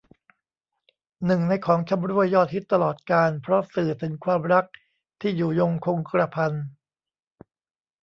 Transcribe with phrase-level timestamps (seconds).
[1.25, 4.65] หนึ่งในของชำร่วยยอดฮิตตลอดกาล เพราะสื่อถึงความรัก
[5.21, 6.53] ที่อยู่ยงคงกระพัน